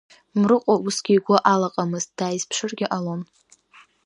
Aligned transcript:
Мрыҟәа 0.39 0.75
усгьы 0.85 1.13
игәы 1.17 1.37
алаҟамызт, 1.51 2.09
дааизԥшыргьы 2.17 2.85
ҟалон. 2.91 3.21